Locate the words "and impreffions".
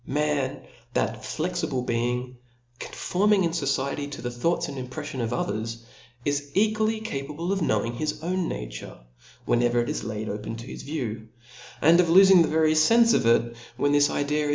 4.67-5.21